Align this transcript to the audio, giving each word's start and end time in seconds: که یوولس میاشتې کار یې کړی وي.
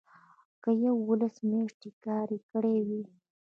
که 0.63 0.69
یوولس 0.85 1.35
میاشتې 1.49 1.89
کار 2.03 2.27
یې 2.35 2.39
کړی 2.51 2.77
وي. 2.87 3.03